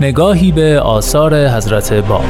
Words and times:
نگاهی 0.00 0.52
به 0.52 0.80
آثار 0.80 1.48
حضرت 1.48 1.92
باب 1.92 2.24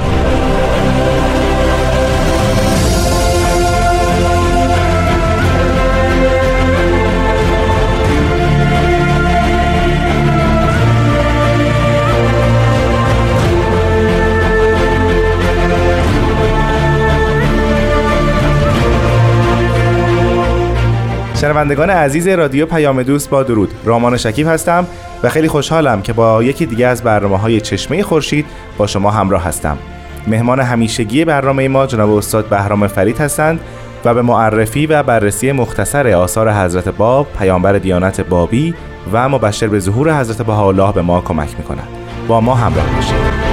شنوندگان 21.44 21.90
عزیز 21.90 22.28
رادیو 22.28 22.67
پیام 22.67 23.03
دوست 23.03 23.31
با 23.31 23.42
درود. 23.42 23.70
رامان 23.84 24.17
شکیب 24.17 24.48
هستم. 24.48 24.86
و 25.23 25.29
خیلی 25.29 25.49
خوشحالم 25.49 26.03
که 26.03 26.13
با 26.13 26.43
یکی 26.43 26.67
دیگه 26.67 26.86
از 26.86 27.03
برنامه 27.03 27.39
های 27.39 27.61
چشمه 27.61 28.03
خورشید 28.03 28.46
با 28.79 28.86
شما 28.86 29.11
همراه 29.11 29.45
هستم. 29.45 29.79
مهمان 30.27 30.61
همیشگی 30.61 31.25
برنامه 31.25 31.68
ما 31.68 31.87
جناب 31.87 32.11
استاد 32.11 32.48
بهرام 32.48 32.87
فرید 32.87 33.19
هستند 33.19 33.61
و 34.05 34.15
به 34.15 34.23
معرفی 34.23 34.87
و 34.87 35.03
بررسی 35.03 35.53
مختصر 35.53 36.09
آثار 36.09 36.53
حضرت 36.53 36.89
باب 36.89 37.27
پیامبر 37.39 37.73
دیانت 37.73 38.21
بابی 38.21 38.75
و 39.12 39.29
مبشر 39.29 39.67
به 39.67 39.79
ظهور 39.79 40.21
حضرت 40.21 40.47
بهاءالله 40.47 40.93
به 40.93 41.03
ما 41.03 41.21
کمک 41.21 41.49
می‌کنند 41.59 41.89
با 42.28 42.41
ما 42.41 42.55
همراه 42.55 42.87
باشید. 42.97 43.44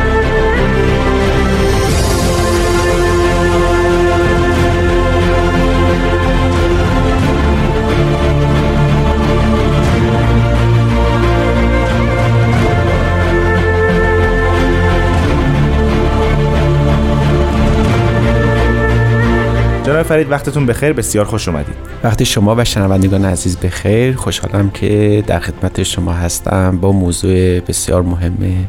فرید 20.12 20.32
وقتتون 20.32 20.66
بخیر. 20.66 20.94
بسیار 20.94 21.26
خوش 21.26 21.48
اومدید. 21.48 21.76
وقتی 22.04 22.26
شما 22.26 22.56
و 22.58 22.64
شنوندگان 22.64 23.26
عزیز 23.26 23.58
بخیر 23.58 24.16
خوشحالم 24.16 24.70
که 24.70 25.24
در 25.28 25.40
خدمت 25.40 25.84
شما 25.84 26.14
هستم 26.14 26.78
با 26.78 26.92
موضوع 26.92 27.60
بسیار 27.60 28.02
مهم 28.02 28.68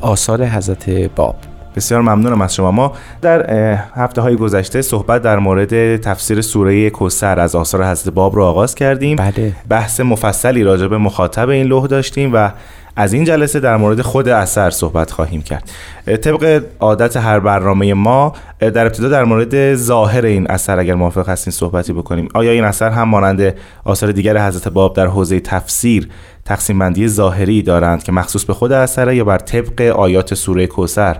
آثار 0.00 0.44
حضرت 0.44 0.90
باب. 0.90 1.36
بسیار 1.74 2.00
ممنونم 2.00 2.40
از 2.40 2.54
شما. 2.54 2.70
ما 2.70 2.92
در 3.22 3.50
هفته 3.96 4.20
های 4.20 4.36
گذشته 4.36 4.82
صحبت 4.82 5.22
در 5.22 5.38
مورد 5.38 5.96
تفسیر 5.96 6.40
سوره 6.40 6.90
کوسر 6.90 7.40
از 7.40 7.54
آثار 7.54 7.84
حضرت 7.84 8.14
باب 8.14 8.36
رو 8.36 8.44
آغاز 8.44 8.74
کردیم. 8.74 9.16
بله. 9.16 9.52
بحث 9.68 10.00
مفصلی 10.00 10.62
راجع 10.62 10.86
به 10.86 10.98
مخاطب 10.98 11.48
این 11.48 11.66
لوح 11.66 11.86
داشتیم 11.86 12.30
و 12.34 12.50
از 12.96 13.12
این 13.12 13.24
جلسه 13.24 13.60
در 13.60 13.76
مورد 13.76 14.00
خود 14.00 14.28
اثر 14.28 14.70
صحبت 14.70 15.10
خواهیم 15.10 15.42
کرد. 15.42 15.70
طبق 16.06 16.62
عادت 16.80 17.16
هر 17.16 17.40
برنامه 17.40 17.94
ما 17.94 18.32
در 18.58 18.86
ابتدا 18.86 19.08
در 19.08 19.24
مورد 19.24 19.74
ظاهر 19.74 20.24
این 20.24 20.50
اثر 20.50 20.78
اگر 20.78 20.94
موافق 20.94 21.28
هستین 21.28 21.50
صحبتی 21.52 21.92
بکنیم. 21.92 22.28
آیا 22.34 22.50
این 22.50 22.64
اثر 22.64 22.90
هم 22.90 23.08
مانند 23.08 23.54
آثار 23.84 24.12
دیگر 24.12 24.46
حضرت 24.46 24.68
باب 24.68 24.96
در 24.96 25.06
حوزه 25.06 25.40
تفسیر 25.40 26.08
تقسیم 26.44 26.78
بندی 26.78 27.08
ظاهری 27.08 27.62
دارند 27.62 28.02
که 28.02 28.12
مخصوص 28.12 28.44
به 28.44 28.54
خود 28.54 28.72
اثره 28.72 29.16
یا 29.16 29.24
بر 29.24 29.38
طبق 29.38 29.80
آیات 29.80 30.34
سوره 30.34 30.66
کوسر 30.66 31.16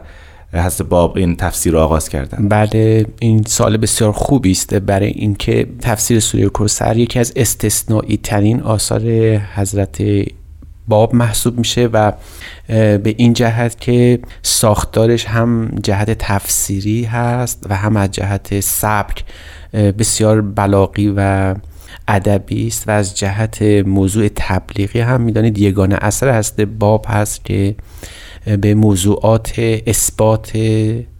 حضرت 0.54 0.88
باب 0.88 1.16
این 1.16 1.36
تفسیر 1.36 1.72
را 1.72 1.84
آغاز 1.84 2.08
کردن. 2.08 2.48
بله 2.48 3.06
این 3.20 3.42
سال 3.46 3.76
بسیار 3.76 4.12
خوبی 4.12 4.50
است 4.50 4.74
برای 4.74 5.08
اینکه 5.08 5.66
تفسیر 5.80 6.20
سوره 6.20 6.48
کوسر 6.48 6.96
یکی 6.96 7.18
از 7.18 7.32
استثنایی 7.36 8.16
ترین 8.16 8.60
آثار 8.60 9.02
حضرت 9.36 10.02
باب 10.88 11.14
محسوب 11.14 11.58
میشه 11.58 11.86
و 11.86 12.12
به 12.68 13.14
این 13.16 13.32
جهت 13.32 13.80
که 13.80 14.18
ساختارش 14.42 15.26
هم 15.26 15.70
جهت 15.82 16.10
تفسیری 16.10 17.04
هست 17.04 17.66
و 17.68 17.76
هم 17.76 17.96
از 17.96 18.10
جهت 18.10 18.60
سبک 18.60 19.24
بسیار 19.72 20.40
بلاغی 20.40 21.14
و 21.16 21.54
ادبی 22.08 22.66
است 22.66 22.88
و 22.88 22.90
از 22.90 23.18
جهت 23.18 23.62
موضوع 23.86 24.28
تبلیغی 24.36 25.00
هم 25.00 25.20
می‌دانید 25.20 25.58
یگانه 25.58 25.98
اثر 26.00 26.28
هست 26.28 26.60
باب 26.60 27.06
هست 27.08 27.44
که 27.44 27.74
به 28.60 28.74
موضوعات 28.74 29.52
اثبات 29.86 30.52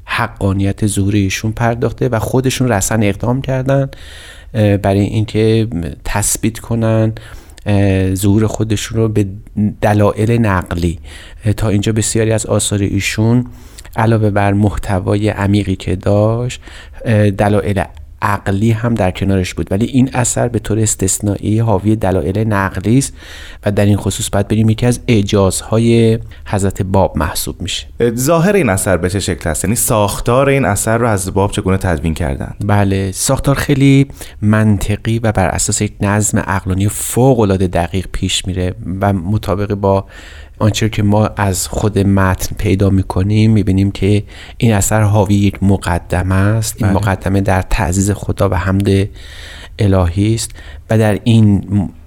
حقانیت 0.05 0.87
ظهور 0.87 1.15
ایشون 1.15 1.53
پرداخته 1.53 2.09
و 2.09 2.19
خودشون 2.19 2.69
رسن 2.69 3.03
اقدام 3.03 3.41
کردن 3.41 3.91
برای 4.53 5.01
اینکه 5.01 5.69
تثبیت 6.05 6.59
کنن 6.59 7.13
ظهور 8.15 8.47
خودشون 8.47 8.99
رو 8.99 9.09
به 9.09 9.27
دلایل 9.81 10.31
نقلی. 10.31 10.99
تا 11.57 11.69
اینجا 11.69 11.93
بسیاری 11.93 12.33
از 12.33 12.47
آثار 12.47 12.79
ایشون 12.79 13.47
علاوه 13.97 14.31
بر 14.31 14.53
محتوای 14.53 15.29
عمیقی 15.29 15.77
که 15.77 15.97
داشت 15.97 16.61
دلایل 17.39 17.85
عقلی 18.25 18.71
هم 18.71 18.95
در 18.95 19.11
کنارش 19.11 19.55
بود. 19.55 19.67
ولی 19.71 19.87
این 19.87 20.11
اثر 20.13 20.49
به 20.49 20.59
طور 20.59 20.79
استثنایی 20.79 21.59
حاوی 21.59 21.97
دلایل 21.97 22.39
نقلی 22.39 22.99
است 22.99 23.13
و 23.67 23.73
در 23.73 23.85
این 23.85 23.97
خصوص 23.97 24.31
باید 24.31 24.49
بریم 24.49 24.71
یکی 24.71 24.87
از 24.87 25.01
اعجازهای 25.09 26.19
حضرت 26.47 26.83
باب 26.83 27.19
محسوب 27.19 27.63
میشه. 27.63 27.87
ظاهر 28.15 28.53
این 28.53 28.69
اثر 28.69 28.97
به 28.97 29.11
چه 29.11 29.21
شکل 29.21 29.51
است؟ 29.51 29.65
یعنی 29.65 29.77
ساختار 29.77 30.49
این 30.49 30.65
اثر 30.65 30.99
رو 30.99 31.09
از 31.09 31.35
باب 31.35 31.51
چگونه 31.51 31.77
تدوین 31.77 32.15
کردن؟ 32.15 32.55
بله 32.65 33.13
ساختار 33.13 33.55
خیلی 33.55 34.07
منطقی 34.43 35.19
و 35.19 35.33
بر 35.33 35.49
اساس 35.49 35.81
یک 35.81 35.93
نظم 36.01 36.39
عقلانی 36.39 36.89
فوق 36.89 37.41
العاده 37.41 37.67
دقیق 37.67 38.07
پیش 38.13 38.47
میره 38.47 38.75
و 39.01 39.13
مطابق 39.13 39.75
با 39.75 40.07
آنچه 40.59 40.89
که 40.89 41.03
ما 41.03 41.27
از 41.27 41.69
خود 41.69 41.99
متن 41.99 42.57
پیدا 42.57 42.91
می‌کنیم 42.91 43.51
می‌بینیم 43.51 43.91
که 43.91 44.23
این 44.59 44.73
اثر 44.73 45.03
حاوی 45.03 45.35
یک 45.35 45.63
مقدمه 45.63 46.35
است 46.35 46.75
این 46.79 46.87
بله. 46.87 46.97
مقدمه 46.97 47.41
در 47.41 47.63
تعزیز 47.63 48.11
خدا 48.11 48.49
و 48.49 48.55
حمد 48.55 49.09
الهی 49.79 50.35
است 50.35 50.51
و 50.91 50.99
در 50.99 51.21
این 51.25 51.65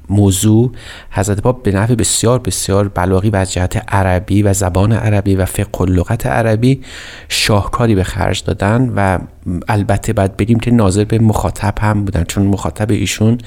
موضوع 0.09 0.71
حضرت 1.11 1.41
باب 1.41 1.63
به 1.63 1.71
نحو 1.71 1.95
بسیار 1.95 2.39
بسیار 2.39 2.87
بلاغی 2.87 3.29
و 3.29 3.35
از 3.35 3.53
جهت 3.53 3.83
عربی 3.87 4.43
و 4.43 4.53
زبان 4.53 4.91
عربی 4.91 5.35
و 5.35 5.45
فقه 5.45 5.79
و 5.79 5.85
لغت 5.85 6.25
عربی 6.25 6.81
شاهکاری 7.29 7.95
به 7.95 8.03
خرج 8.03 8.43
دادن 8.43 8.93
و 8.95 9.19
البته 9.67 10.13
باید 10.13 10.37
بگیم 10.37 10.59
که 10.59 10.71
ناظر 10.71 11.03
به 11.03 11.19
مخاطب 11.19 11.73
هم 11.79 12.05
بودن 12.05 12.23
چون 12.23 12.45
مخاطب 12.45 12.91
ایشون 12.91 13.37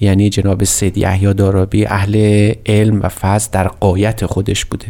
یعنی 0.00 0.30
جناب 0.30 0.64
سید 0.64 0.98
یحیی 0.98 1.34
دارابی 1.34 1.86
اهل 1.86 2.52
علم 2.66 3.00
و 3.02 3.08
فضل 3.08 3.48
در 3.52 3.68
قایت 3.68 4.26
خودش 4.26 4.64
بوده. 4.64 4.86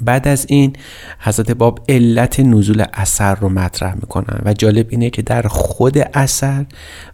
بعد 0.00 0.28
از 0.28 0.46
این 0.48 0.72
حضرت 1.18 1.50
باب 1.50 1.80
علت 1.88 2.40
نزول 2.40 2.84
اثر 2.92 3.34
رو 3.34 3.48
مطرح 3.48 3.94
می‌کنن 3.94 4.40
و 4.44 4.52
جالب 4.52 4.86
اینه 4.90 5.10
که 5.10 5.22
در 5.22 5.42
خود 5.42 5.98
اثر 5.98 6.64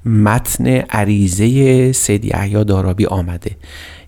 متن 0.05 0.67
عریضه 0.67 1.93
سید 1.93 2.25
یحیی 2.25 2.65
دارابی 2.65 3.07
آمده 3.07 3.51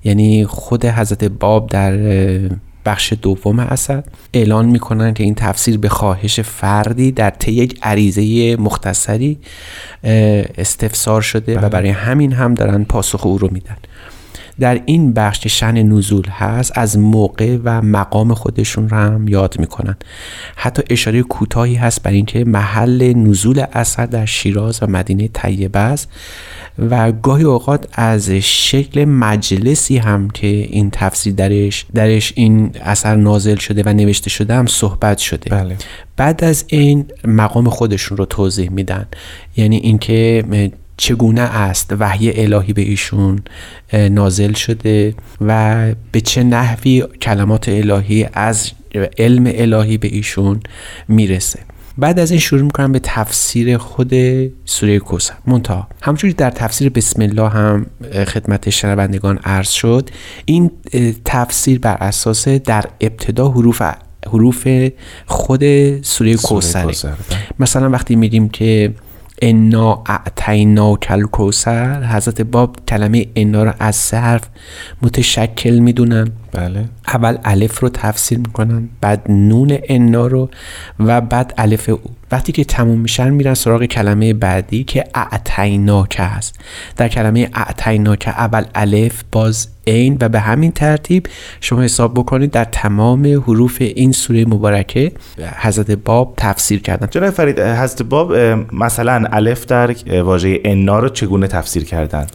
یعنی 0.04 0.44
خود 0.44 0.84
حضرت 0.84 1.24
باب 1.24 1.68
در 1.70 1.92
بخش 2.84 3.12
دوم 3.22 3.58
اثر 3.58 4.02
اعلان 4.34 4.66
می‌کنن 4.66 5.14
که 5.14 5.24
این 5.24 5.34
تفسیر 5.34 5.78
به 5.78 5.88
خواهش 5.88 6.40
فردی 6.40 7.12
در 7.12 7.30
طی 7.30 7.52
یک 7.52 7.78
عریضه 7.82 8.56
مختصری 8.56 9.38
استفسار 10.58 11.22
شده 11.22 11.56
و 11.56 11.60
بله. 11.60 11.68
برای 11.68 11.90
همین 11.90 12.32
هم 12.32 12.54
دارن 12.54 12.84
پاسخ 12.84 13.26
او 13.26 13.38
رو 13.38 13.48
میدن 13.52 13.76
در 14.60 14.80
این 14.86 15.12
بخش 15.12 15.40
که 15.40 15.48
شن 15.48 15.82
نزول 15.82 16.26
هست 16.28 16.78
از 16.78 16.98
موقع 16.98 17.58
و 17.64 17.82
مقام 17.82 18.34
خودشون 18.34 18.88
رو 18.88 18.96
هم 18.96 19.28
یاد 19.28 19.58
می‌کنن. 19.58 19.96
حتی 20.56 20.82
اشاره 20.90 21.22
کوتاهی 21.22 21.74
هست 21.74 22.02
بر 22.02 22.10
اینکه 22.10 22.44
محل 22.44 23.12
نزول 23.16 23.64
اثر 23.72 24.06
در 24.06 24.26
شیراز 24.26 24.82
و 24.82 24.86
مدینه 24.86 25.28
طیبه 25.28 25.78
است 25.78 26.08
و 26.78 27.12
گاهی 27.12 27.44
اوقات 27.44 27.88
از 27.92 28.30
شکل 28.30 29.04
مجلسی 29.04 29.98
هم 29.98 30.30
که 30.30 30.46
این 30.46 30.90
تفسیر 30.90 31.34
درش 31.34 31.86
درش 31.94 32.32
این 32.36 32.70
اثر 32.82 33.16
نازل 33.16 33.56
شده 33.56 33.82
و 33.86 33.92
نوشته 33.92 34.30
شده 34.30 34.54
هم 34.54 34.66
صحبت 34.66 35.18
شده. 35.18 35.50
بله. 35.50 35.76
بعد 36.16 36.44
از 36.44 36.64
این 36.68 37.06
مقام 37.24 37.68
خودشون 37.68 38.18
رو 38.18 38.24
توضیح 38.24 38.70
میدن. 38.70 39.06
یعنی 39.56 39.76
اینکه 39.76 40.44
چگونه 40.96 41.40
است 41.40 41.94
وحی 41.98 42.42
الهی 42.44 42.72
به 42.72 42.82
ایشون 42.82 43.38
نازل 43.92 44.52
شده 44.52 45.14
و 45.40 45.86
به 46.12 46.20
چه 46.20 46.42
نحوی 46.42 47.04
کلمات 47.22 47.68
الهی 47.68 48.28
از 48.32 48.70
علم 49.18 49.44
الهی 49.46 49.98
به 49.98 50.08
ایشون 50.08 50.60
می‌رسه. 51.08 51.58
بعد 51.98 52.18
از 52.18 52.30
این 52.30 52.40
شروع 52.40 52.62
می‌کنم 52.62 52.92
به 52.92 53.00
تفسیر 53.02 53.78
خود 53.78 54.12
سوره 54.64 54.98
کوسر 54.98 55.34
منتها 55.46 55.88
همونجوری 56.02 56.32
در 56.32 56.50
تفسیر 56.50 56.88
بسم 56.88 57.22
الله 57.22 57.48
هم 57.48 57.86
خدمت 58.26 58.70
شنوندگان 58.70 59.38
عرض 59.44 59.70
شد. 59.70 60.10
این 60.44 60.70
تفسیر 61.24 61.78
بر 61.78 61.96
اساس 62.00 62.48
در 62.48 62.84
ابتدا 63.00 63.48
حروف 63.48 63.82
حروف 64.26 64.68
خود 65.26 65.62
سوره 66.02 66.36
کوسره. 66.36 66.94
مثلا 67.58 67.90
وقتی 67.90 68.16
میگیم 68.16 68.48
که 68.48 68.94
انا 69.42 70.02
اعتینا 70.06 70.96
کل 70.96 71.22
کوسر 71.22 72.04
حضرت 72.04 72.40
باب 72.42 72.76
کلمه 72.88 73.26
انا 73.36 73.64
رو 73.64 73.72
از 73.78 73.96
سه 73.96 74.16
حرف 74.16 74.48
متشکل 75.02 75.78
می‌دونن. 75.78 76.28
بله. 76.52 76.84
اول 77.08 77.38
الف 77.44 77.80
رو 77.80 77.88
تفسیر 77.88 78.38
می‌کنن 78.38 78.88
بعد 79.00 79.30
نون 79.30 79.78
انا 79.88 80.26
رو 80.26 80.50
و 81.00 81.20
بعد 81.20 81.54
الف 81.58 81.88
او. 81.88 82.10
وقتی 82.32 82.52
که 82.52 82.64
تموم 82.64 83.00
میشن 83.00 83.30
میرن 83.30 83.54
سراغ 83.54 83.84
کلمه 83.84 84.34
بعدی 84.34 84.84
که 84.84 85.04
اعتیناکه 85.14 86.22
هست. 86.22 86.58
در 86.96 87.08
کلمه 87.08 87.50
اعتیناکه 87.54 88.30
اول 88.30 88.64
الف 88.74 89.22
باز 89.32 89.68
این 89.84 90.16
و 90.20 90.28
به 90.28 90.40
همین 90.40 90.72
ترتیب 90.72 91.26
شما 91.60 91.82
حساب 91.82 92.14
بکنید 92.14 92.50
در 92.50 92.64
تمام 92.64 93.26
حروف 93.26 93.76
این 93.80 94.12
سوره 94.12 94.44
مبارکه 94.44 95.12
حضرت 95.56 95.90
باب 95.90 96.34
تفسیر 96.36 96.82
کردن. 96.82 97.08
جناب 97.10 97.30
فرید 97.30 97.60
حضرت 97.60 98.02
باب 98.02 98.36
مثلا 98.72 99.24
الف 99.32 99.66
در 99.66 99.94
واژه 100.22 100.60
انا 100.64 100.98
رو 100.98 101.08
چگونه 101.08 101.46
تفسیر 101.46 101.84
کردن؟ 101.84 102.26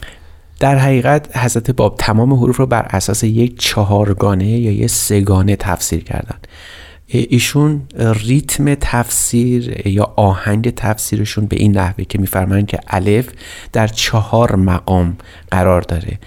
در 0.60 0.78
حقیقت 0.78 1.36
حضرت 1.36 1.70
باب 1.70 1.96
تمام 1.98 2.34
حروف 2.34 2.56
رو 2.56 2.66
بر 2.66 2.86
اساس 2.90 3.24
یک 3.24 3.60
چهارگانه 3.60 4.48
یا 4.48 4.72
یک 4.72 4.90
سگانه 4.90 5.56
تفسیر 5.56 6.04
کردند 6.04 6.46
ایشون 7.08 7.82
ریتم 7.98 8.74
تفسیر 8.74 9.86
یا 9.86 10.12
آهنگ 10.16 10.70
تفسیرشون 10.70 11.46
به 11.46 11.56
این 11.56 11.76
نحوه 11.76 12.04
که 12.04 12.18
میفرمایند 12.18 12.66
که 12.66 12.78
الف 12.88 13.28
در 13.72 13.86
چهار 13.86 14.56
مقام 14.56 15.16
قرار 15.50 15.82
داره 15.82 16.18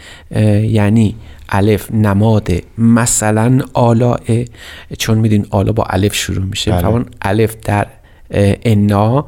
یعنی 0.65 1.15
الف 1.49 1.91
نماد 1.91 2.49
مثلا 2.77 3.59
آلاه 3.73 4.19
چون 4.97 5.17
میدین 5.17 5.47
آلا 5.49 5.71
با 5.71 5.83
الف 5.83 6.15
شروع 6.15 6.45
میشه 6.45 6.71
بله. 6.71 7.05
الف 7.21 7.55
در 7.65 7.87
انا 8.33 9.25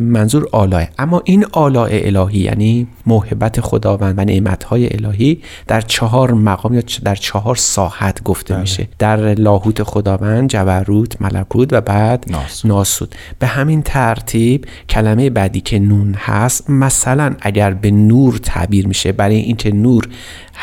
منظور 0.00 0.48
آلاه 0.52 0.88
اما 0.98 1.22
این 1.24 1.46
آلاء 1.52 1.88
الهی 1.92 2.38
یعنی 2.38 2.86
محبت 3.06 3.60
خداوند 3.60 4.14
و 4.18 4.24
نعمتهای 4.24 4.96
الهی 4.96 5.42
در 5.66 5.80
چهار 5.80 6.32
مقام 6.32 6.74
یا 6.74 6.82
در 7.04 7.14
چهار 7.14 7.56
ساحت 7.56 8.22
گفته 8.22 8.54
بله. 8.54 8.60
میشه 8.60 8.88
در 8.98 9.34
لاهوت 9.34 9.82
خداوند 9.82 10.48
جبروت 10.48 11.22
ملکوت 11.22 11.72
و 11.72 11.80
بعد 11.80 12.24
ناسود. 12.30 12.70
ناسود 12.70 13.14
به 13.38 13.46
همین 13.46 13.82
ترتیب 13.82 14.66
کلمه 14.88 15.30
بعدی 15.30 15.60
که 15.60 15.78
نون 15.78 16.14
هست 16.18 16.70
مثلا 16.70 17.36
اگر 17.40 17.74
به 17.74 17.90
نور 17.90 18.40
تعبیر 18.42 18.86
میشه 18.86 19.12
برای 19.12 19.36
اینکه 19.36 19.72
نور 19.72 20.08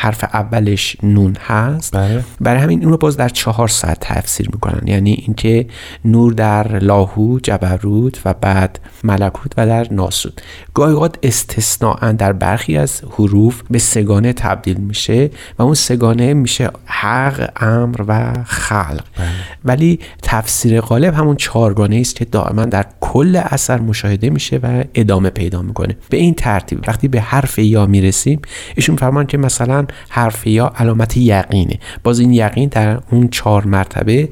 حرف 0.00 0.24
اولش 0.24 0.96
نون 1.02 1.36
هست. 1.46 1.96
بله. 1.96 2.24
برای 2.40 2.62
همین 2.62 2.82
اون 2.82 2.92
رو 2.92 2.98
باز 2.98 3.16
در 3.16 3.28
چهار 3.28 3.68
ساعت 3.68 3.98
تفسیر 4.00 4.48
می‌کنن. 4.52 4.88
یعنی 4.88 5.12
اینکه 5.12 5.66
نور 6.04 6.32
در 6.32 6.78
لاهو 6.78 7.38
جبروت 7.42 8.20
و 8.24 8.34
بعد 8.34 8.80
ملکوت 9.04 9.52
و 9.56 9.66
در 9.66 9.86
ناسود 9.90 10.40
گاهی 10.74 10.92
اوقات 10.92 11.18
استثناء 11.22 12.12
در 12.12 12.32
برخی 12.32 12.76
از 12.76 13.02
حروف 13.10 13.62
به 13.70 13.78
سگانه 13.78 14.32
تبدیل 14.32 14.76
میشه 14.76 15.30
و 15.58 15.62
اون 15.62 15.74
سگانه 15.74 16.34
میشه 16.34 16.70
حق 16.84 17.50
امر 17.56 18.04
و 18.08 18.44
خلق. 18.44 19.04
بله. 19.16 19.26
ولی 19.64 20.00
تفسیر 20.22 20.80
غالب 20.80 21.14
همون 21.14 21.36
چهارگانه 21.36 21.96
است 21.96 22.16
که 22.16 22.24
دائما 22.24 22.64
در 22.64 22.86
کل 23.00 23.42
اثر 23.44 23.80
مشاهده 23.80 24.30
میشه 24.30 24.56
و 24.56 24.84
ادامه 24.94 25.30
پیدا 25.30 25.62
می‌کنه. 25.62 25.96
به 26.10 26.16
این 26.16 26.34
ترتیب 26.34 26.84
وقتی 26.88 27.08
به 27.08 27.20
حرف 27.20 27.58
یا 27.58 27.86
می‌رسیم 27.86 28.40
ایشون 28.76 28.96
فرمان 28.96 29.26
که 29.26 29.38
مثلا 29.38 29.86
حرف 30.08 30.46
یا 30.46 30.72
علامت 30.76 31.16
یقینه. 31.16 31.78
باز 32.02 32.18
این 32.18 32.32
یقین 32.32 32.68
در 32.68 33.00
اون 33.10 33.28
چهار 33.28 33.64
مرتبه 33.64 34.28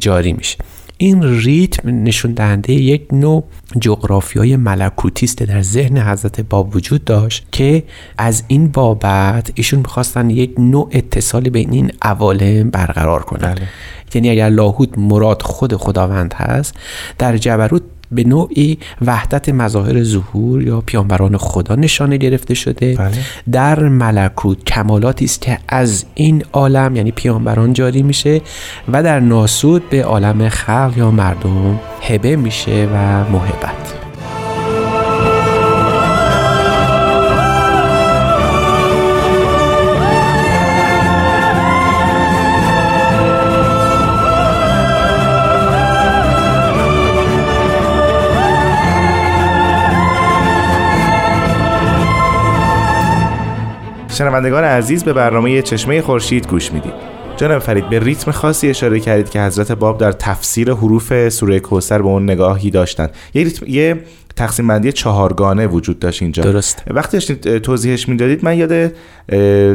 جاری 0.00 0.32
میشه. 0.32 0.56
این 0.98 1.22
ریتم 1.22 2.02
نشون 2.02 2.32
دهنده 2.32 2.72
یک 2.72 3.06
نوع 3.12 3.44
جغرافیای 3.80 4.56
ملکوتی 4.56 5.26
است 5.26 5.42
در 5.42 5.62
ذهن 5.62 5.98
حضرت 5.98 6.40
باب 6.40 6.76
وجود 6.76 7.04
داشت 7.04 7.46
که 7.52 7.82
از 8.18 8.44
این 8.48 8.68
بابت 8.68 9.50
ایشون 9.54 9.78
می‌خواستن 9.78 10.30
یک 10.30 10.54
نوع 10.58 10.88
اتصالی 10.92 11.50
بین 11.50 11.72
این 11.72 11.92
عوالم 12.02 12.70
برقرار 12.70 13.22
کنن. 13.22 13.54
بله. 13.54 13.68
یعنی 14.14 14.30
اگر 14.30 14.48
لاهوت 14.48 14.98
مراد 14.98 15.42
خود 15.42 15.76
خداوند 15.76 16.34
هست 16.34 16.74
در 17.18 17.36
جبروت 17.36 17.82
به 18.12 18.24
نوعی 18.24 18.78
وحدت 19.06 19.48
مظاهر 19.48 20.02
ظهور 20.02 20.62
یا 20.62 20.80
پیانبران 20.86 21.36
خدا 21.36 21.74
نشانه 21.74 22.16
گرفته 22.16 22.54
شده 22.54 22.94
بله. 22.94 23.12
در 23.52 23.88
ملکوت 23.88 24.64
کمالاتی 24.64 25.24
است 25.24 25.40
که 25.40 25.58
از 25.68 26.04
این 26.14 26.44
عالم 26.52 26.96
یعنی 26.96 27.10
پیانبران 27.10 27.72
جاری 27.72 28.02
میشه 28.02 28.40
و 28.92 29.02
در 29.02 29.20
ناسود 29.20 29.90
به 29.90 30.04
عالم 30.04 30.48
خلق 30.48 30.92
یا 30.96 31.10
مردم 31.10 31.80
هبه 32.02 32.36
میشه 32.36 32.88
و 32.94 33.24
محبت 33.30 34.05
شنوندگان 54.16 54.64
عزیز 54.64 55.04
به 55.04 55.12
برنامه 55.12 55.62
چشمه 55.62 56.02
خورشید 56.02 56.48
گوش 56.48 56.72
می‌دید 56.72 56.92
جناب 57.36 57.58
فرید 57.58 57.88
به 57.88 57.98
ریتم 57.98 58.30
خاصی 58.30 58.70
اشاره 58.70 59.00
کردید 59.00 59.30
که 59.30 59.40
حضرت 59.40 59.72
باب 59.72 59.98
در 59.98 60.12
تفسیر 60.12 60.72
حروف 60.72 61.28
سوره 61.28 61.60
کوسر 61.60 62.02
به 62.02 62.08
اون 62.08 62.22
نگاهی 62.22 62.70
داشتند. 62.70 63.10
یه, 63.34 63.44
ریتم، 63.44 63.66
یه 63.68 64.00
تقسیم 64.36 64.66
بندی 64.66 64.92
چهارگانه 64.92 65.66
وجود 65.66 65.98
داشت 65.98 66.22
اینجا. 66.22 66.42
درست. 66.42 66.82
وقتی 66.90 67.12
داشتید 67.12 67.58
توضیحش 67.58 68.08
می‌دادید 68.08 68.44
من 68.44 68.58
یاد 68.58 68.92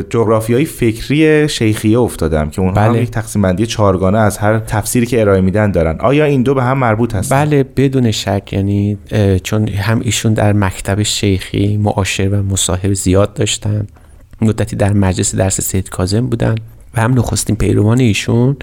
جغرافیای 0.09 0.65
فکری 0.65 1.49
شیخیه 1.49 1.99
افتادم 1.99 2.49
که 2.49 2.61
اونها 2.61 2.75
بله. 2.75 2.97
هم 2.97 3.03
یک 3.03 3.11
تقسیم 3.11 3.41
بندی 3.41 3.65
چهارگانه 3.65 4.17
از 4.17 4.37
هر 4.37 4.59
تفسیری 4.59 5.05
که 5.05 5.21
ارائه 5.21 5.41
میدن 5.41 5.71
دارن. 5.71 5.97
آیا 5.99 6.25
این 6.25 6.43
دو 6.43 6.53
به 6.53 6.63
هم 6.63 6.77
مربوط 6.77 7.15
هستن 7.15 7.45
بله 7.45 7.63
بدون 7.63 8.11
شک 8.11 8.49
یعنی 8.51 8.97
چون 9.43 9.67
هم 9.67 9.99
ایشون 9.99 10.33
در 10.33 10.53
مکتب 10.53 11.03
شیخی 11.03 11.77
معاشر 11.77 12.29
و 12.29 12.43
مصاحب 12.43 12.93
زیاد 12.93 13.33
داشتن. 13.33 13.87
مدتی 14.41 14.75
در 14.75 14.93
مجلس 14.93 15.35
درس 15.35 15.61
سید 15.61 15.89
کازم 15.89 16.27
بودن 16.27 16.55
و 16.93 17.01
هم 17.01 17.19
نخستین 17.19 17.55
پیروان 17.55 17.99
ایشون 17.99 18.57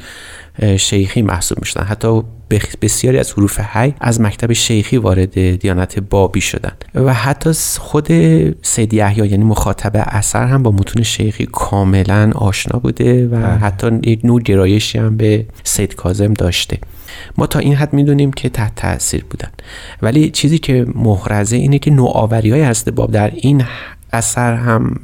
شیخی 0.77 1.23
محسوب 1.23 1.59
می‌شدن. 1.61 1.85
حتی 1.85 2.23
بسیاری 2.83 3.19
از 3.19 3.33
حروف 3.33 3.61
حی 3.61 3.95
از 4.01 4.21
مکتب 4.21 4.53
شیخی 4.53 4.97
وارد 4.97 5.57
دیانت 5.57 5.99
بابی 5.99 6.41
شدن. 6.41 6.73
و 6.95 7.15
حتی 7.15 7.53
خود 7.79 8.07
سید 8.63 8.95
یحیی 8.95 9.27
یعنی 9.27 9.45
مخاطب 9.45 9.93
اثر 9.95 10.47
هم 10.47 10.63
با 10.63 10.71
متون 10.71 11.03
شیخی 11.03 11.47
کاملا 11.53 12.33
آشنا 12.35 12.79
بوده 12.79 13.27
و 13.27 13.31
بله. 13.31 13.47
حتی 13.47 14.01
یک 14.03 14.21
نوع 14.25 14.43
گرایشی 14.43 14.99
هم 14.99 15.17
به 15.17 15.47
سید 15.65 15.95
کازم 15.95 16.35
داشته. 16.35 16.79
ما 17.39 17.47
تا 17.47 17.59
این 17.59 17.75
حد 17.75 17.93
می‌دونیم 17.93 18.33
که 18.33 18.49
تحت 18.49 18.75
تاثیر 18.77 19.25
بودن. 19.31 19.51
ولی 20.03 20.31
چیزی 20.31 20.59
که 20.59 20.87
محرزه 20.95 21.57
اینه 21.57 21.79
که 21.79 21.91
نوآوری 21.91 22.51
های 22.51 22.63
هست 22.63 22.91
باب 22.91 23.11
در 23.11 23.31
این 23.35 23.65
اثر 24.13 24.55
هم 24.55 24.95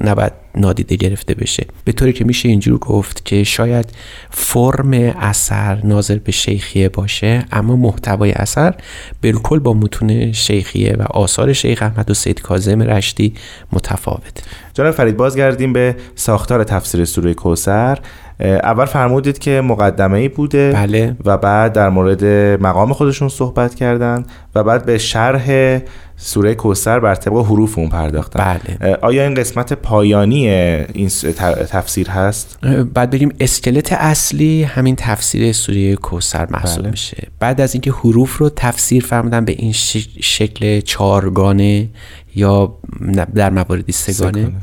نباید 0.00 0.43
نادیده 0.56 0.96
گرفته 0.96 1.34
بشه 1.34 1.66
به 1.84 1.92
طوری 1.92 2.12
که 2.12 2.24
میشه 2.24 2.48
اینجور 2.48 2.78
گفت 2.78 3.24
که 3.24 3.44
شاید 3.44 3.92
فرم 4.30 4.92
اثر 5.20 5.80
ناظر 5.84 6.18
به 6.18 6.32
شیخیه 6.32 6.88
باشه 6.88 7.46
اما 7.52 7.76
محتوای 7.76 8.32
اثر 8.32 8.74
بالکل 9.22 9.58
با 9.58 9.74
متون 9.74 10.32
شیخیه 10.32 10.96
و 10.98 11.02
آثار 11.02 11.52
شیخ 11.52 11.82
احمد 11.82 12.10
و 12.10 12.14
سید 12.14 12.42
کاظم 12.42 12.82
رشتی 12.82 13.34
متفاوت 13.72 14.42
جناب 14.74 14.90
فرید 14.90 15.16
بازگردیم 15.16 15.72
به 15.72 15.96
ساختار 16.14 16.64
تفسیر 16.64 17.04
سوره 17.04 17.34
کوسر 17.34 17.98
اول 18.40 18.84
فرمودید 18.84 19.38
که 19.38 19.60
مقدمه 19.60 20.18
ای 20.18 20.28
بوده 20.28 20.72
بله. 20.72 21.16
و 21.24 21.38
بعد 21.38 21.72
در 21.72 21.88
مورد 21.88 22.24
مقام 22.62 22.92
خودشون 22.92 23.28
صحبت 23.28 23.74
کردن 23.74 24.24
و 24.54 24.64
بعد 24.64 24.86
به 24.86 24.98
شرح 24.98 25.78
سوره 26.16 26.54
کوسر 26.54 27.00
بر 27.00 27.14
طبق 27.14 27.36
حروف 27.36 27.78
اون 27.78 27.88
پرداختن 27.88 28.58
بله. 28.80 28.96
آیا 29.02 29.22
این 29.22 29.34
قسمت 29.34 29.72
پایانی 29.72 30.43
این 30.94 31.08
تفسیر 31.68 32.10
هست؟ 32.10 32.58
بعد 32.94 33.10
بریم 33.10 33.34
اسکلت 33.40 33.92
اصلی 33.92 34.62
همین 34.62 34.96
تفسیر 34.96 35.52
سوره 35.52 35.96
کوسر 35.96 36.46
محسوب 36.50 36.82
بله. 36.82 36.90
میشه 36.90 37.28
بعد 37.38 37.60
از 37.60 37.74
اینکه 37.74 37.92
حروف 37.92 38.38
رو 38.38 38.50
تفسیر 38.56 39.04
فرمودن 39.04 39.44
به 39.44 39.52
این 39.52 39.72
شکل 40.20 40.80
چارگانه 40.80 41.88
یا 42.34 42.74
در 43.34 43.50
مواردی 43.50 43.92
سگانه, 43.92 44.42
سگانه. 44.42 44.56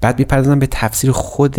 بعد 0.00 0.18
می‌پردازن 0.18 0.58
به 0.58 0.66
تفسیر 0.66 1.12
خود 1.12 1.56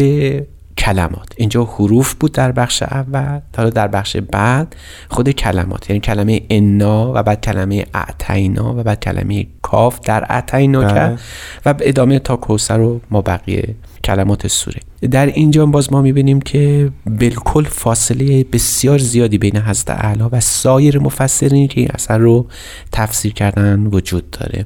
کلمات 0.78 1.34
اینجا 1.38 1.64
حروف 1.64 2.14
بود 2.14 2.32
در 2.32 2.52
بخش 2.52 2.84
اول 2.84 3.40
حالا 3.58 3.70
در 3.70 3.88
بخش 3.88 4.18
بعد 4.18 4.76
خود 5.10 5.30
کلمات 5.30 5.90
یعنی 5.90 6.00
کلمه 6.00 6.42
انا 6.50 7.12
و 7.16 7.24
بعد 7.24 7.42
کلمه 7.42 7.86
اعتینا 7.94 8.74
و 8.74 8.84
بعد 8.84 9.00
کلمه 9.00 9.48
کاف 9.62 10.00
در 10.00 10.26
اعتینا 10.30 10.82
بله. 10.82 10.94
کرد 10.94 11.20
و 11.66 11.74
به 11.74 11.90
ادامه 11.90 12.20
تا 12.20 12.36
کوسر 12.36 12.80
و 12.80 13.02
ما 13.12 13.22
بقیه 13.22 13.76
کلمات 14.08 14.48
سوره. 14.48 14.80
در 15.12 15.26
اینجا 15.26 15.66
باز 15.66 15.94
ما 15.94 16.02
می‌بینیم 16.02 16.42
که 16.42 16.92
بالکل 17.06 17.64
فاصله 17.64 18.44
بسیار 18.44 18.98
زیادی 18.98 19.38
بین 19.38 19.58
حضرت 19.58 19.90
اعلی 19.90 20.24
و 20.32 20.40
سایر 20.40 21.00
مفسرین 21.00 21.68
که 21.68 21.82
این 21.82 21.90
اثر 21.94 22.18
رو 22.18 22.48
تفسیر 22.92 23.34
کردن 23.34 23.86
وجود 23.86 24.32
داره. 24.32 24.66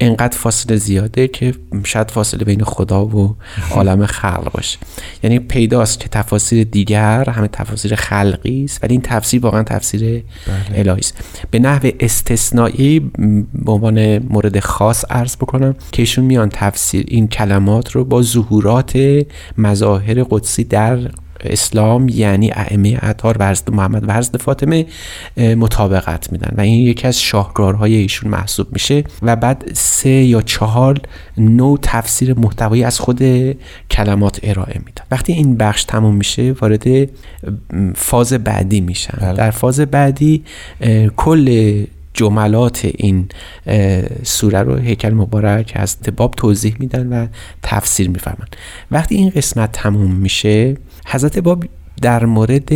انقدر 0.00 0.38
فاصله 0.38 0.76
زیاده 0.76 1.28
که 1.28 1.54
شاید 1.84 2.10
فاصله 2.10 2.44
بین 2.44 2.64
خدا 2.64 3.06
و 3.06 3.36
عالم 3.70 4.06
خلق 4.06 4.52
باشه. 4.52 4.78
یعنی 5.22 5.38
پیداست 5.38 6.00
که 6.00 6.08
تفاسیر 6.08 6.64
دیگر 6.64 7.30
همه 7.30 7.48
تفاسیر 7.48 7.94
خلقی 7.94 8.64
است 8.64 8.84
ولی 8.84 8.92
این 8.92 9.02
تفسیر 9.02 9.42
واقعا 9.42 9.62
تفسیر 9.62 10.24
الهی 10.74 10.98
است. 10.98 11.14
به 11.50 11.58
نحو 11.58 11.90
استثنایی 12.00 13.00
به 13.54 13.72
عنوان 13.72 14.18
مورد 14.18 14.60
خاص 14.60 15.04
عرض 15.10 15.36
بکنم 15.36 15.74
که 15.92 16.02
ایشون 16.02 16.24
میان 16.24 16.48
تفسیر 16.48 17.04
این 17.08 17.28
کلمات 17.28 17.90
رو 17.92 18.04
با 18.04 18.22
ظهورات 18.72 19.26
مظاهر 19.58 20.22
قدسی 20.30 20.64
در 20.64 20.98
اسلام 21.44 22.08
یعنی 22.08 22.50
ائمه 22.54 22.98
اطهار 23.02 23.36
و 23.40 23.48
حضرت 23.48 23.70
محمد 23.70 24.08
و 24.08 24.12
حضرت 24.12 24.42
فاطمه 24.42 24.86
مطابقت 25.36 26.32
میدن. 26.32 26.54
و 26.56 26.60
این 26.60 26.86
یکی 26.86 27.06
از 27.06 27.20
شاهکارهای 27.20 27.94
ایشون 27.94 28.30
محسوب 28.30 28.66
میشه. 28.72 29.04
و 29.22 29.36
بعد 29.36 29.70
سه 29.72 30.10
یا 30.10 30.42
چهار 30.42 31.00
نوع 31.36 31.78
تفسیر 31.82 32.34
محتوایی 32.34 32.84
از 32.84 33.00
خود 33.00 33.22
کلمات 33.90 34.40
ارائه 34.42 34.78
میدن. 34.78 35.04
وقتی 35.10 35.32
این 35.32 35.56
بخش 35.56 35.84
تموم 35.84 36.14
میشه 36.14 36.52
وارد 36.52 37.08
فاز 37.94 38.32
بعدی 38.32 38.80
میشن. 38.80 39.18
بله. 39.20 39.32
در 39.32 39.50
فاز 39.50 39.80
بعدی 39.80 40.44
کل 41.16 41.84
جملات 42.14 42.88
این 42.94 43.28
سوره 44.22 44.62
رو 44.62 44.76
هیکل 44.76 45.10
مبارک 45.10 45.72
از 45.74 45.96
باب 46.16 46.34
توضیح 46.34 46.76
میدن 46.78 47.06
و 47.06 47.26
تفسیر 47.62 48.10
میفرمن 48.10 48.46
وقتی 48.90 49.14
این 49.14 49.30
قسمت 49.30 49.72
تموم 49.72 50.10
میشه 50.14 50.76
حضرت 51.06 51.38
باب 51.38 51.64
در 52.02 52.24
مورد 52.24 52.72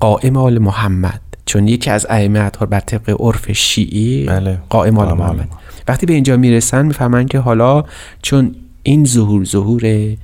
قائم 0.00 0.36
آل 0.36 0.58
محمد 0.58 1.20
چون 1.46 1.68
یکی 1.68 1.90
از 1.90 2.06
ائمه 2.10 2.38
اطهار 2.40 2.68
بر 2.68 2.80
طبق 2.80 3.16
عرف 3.20 3.52
شیعی 3.52 4.26
بله. 4.26 4.58
قائم 4.68 4.98
آل 4.98 5.06
محمد 5.08 5.20
محمد. 5.20 5.48
وقتی 5.88 6.06
به 6.06 6.14
اینجا 6.14 6.36
می‌رسن 6.36 6.86
می‌فهمن 6.86 7.26
که 7.26 7.38
حالا 7.38 7.84
چون 8.22 8.54
این 8.82 9.04
ظهور 9.04 9.44
ظهور 9.44 10.16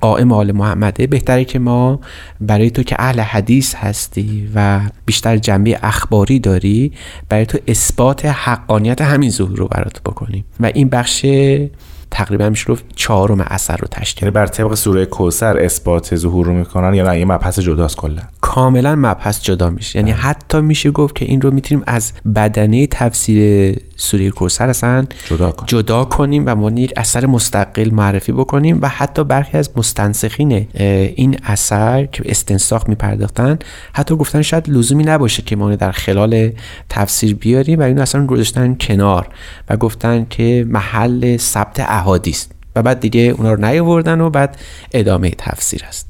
قائم 0.00 0.32
آل 0.32 0.52
محمده. 0.52 1.06
بهتره 1.06 1.44
که 1.44 1.58
ما 1.58 2.00
برای 2.40 2.70
تو 2.70 2.82
که 2.82 2.96
اهل 2.98 3.20
حدیث 3.20 3.74
هستی 3.74 4.48
و 4.54 4.80
بیشتر 5.06 5.36
جنبه 5.36 5.78
اخباری 5.82 6.38
داری 6.38 6.92
برای 7.28 7.46
تو 7.46 7.58
اثبات 7.68 8.24
حقانیت 8.24 9.00
همین 9.00 9.30
ظهور 9.30 9.58
رو 9.58 9.68
برات 9.68 10.00
بکنیم. 10.02 10.44
و 10.60 10.70
این 10.74 10.88
بخش 10.88 11.26
تقریبا 12.10 12.48
میشه 12.48 12.72
گفت 12.72 12.84
چهارم 12.96 13.40
اثر 13.40 13.76
رو 13.76 13.88
تشکیل 13.90 14.22
یعنی 14.24 14.34
بر 14.34 14.46
طبق 14.46 14.74
سوره 14.74 15.06
کوسر 15.06 15.58
اثبات 15.58 16.16
ظهور 16.16 16.46
رو 16.46 16.52
می‌کنن 16.52 16.94
یا 16.94 17.10
نه؟ 17.10 17.18
یه 17.18 17.24
مبحث 17.24 17.58
جداست 17.58 17.96
کلا. 17.96 18.22
کاملا 18.40 18.96
مبحث 18.96 19.42
جدا 19.42 19.70
میشه. 19.70 19.98
یعنی 19.98 20.10
حتی 20.10 20.60
میشه 20.60 20.90
گفت 20.90 21.14
که 21.14 21.24
این 21.24 21.40
رو 21.40 21.50
می‌تونیم 21.50 21.84
از 21.86 22.12
بدنه 22.34 22.86
تفسیر 22.86 23.78
سوره 23.96 24.30
کوثر 24.30 24.68
اصلا 24.68 25.06
جدا 25.24 25.50
کن 25.50 25.66
جدا 25.66 26.04
کنیم 26.04 26.42
و 26.46 26.54
ما 26.54 26.70
یک 26.70 26.92
اثر 26.96 27.26
مستقل 27.26 27.90
معرفی 27.90 28.32
بکنیم 28.32 28.78
و 28.82 28.88
حتی 28.88 29.24
برخی 29.24 29.58
از 29.58 29.70
مستنسخین 29.76 30.52
این 31.16 31.38
اثر 31.44 32.06
که 32.06 32.22
به 32.22 32.30
استنساخ 32.30 32.88
میپرداختن 32.88 33.58
حتی 33.92 34.16
گفتن 34.16 34.42
شاید 34.42 34.68
لزومی 34.68 35.04
نباشه 35.04 35.42
که 35.42 35.56
ما 35.56 35.74
در 35.74 35.92
خلال 35.92 36.50
تفسیر 36.88 37.34
بیاریم 37.34 37.80
و 37.80 37.82
این 37.82 37.98
اصلا 37.98 38.26
گذاشتن 38.26 38.76
کنار 38.80 39.28
و 39.68 39.76
گفتن 39.76 40.26
که 40.30 40.66
محل 40.68 41.36
ثبت 41.36 41.80
احادیث. 41.98 42.46
و 42.76 42.82
بعد 42.82 43.00
دیگه 43.00 43.20
اونا 43.20 43.52
رو 43.52 43.64
نیاوردن 43.64 44.20
و 44.20 44.30
بعد 44.30 44.56
ادامه 44.92 45.30
تفسیر 45.30 45.84
است. 45.88 46.08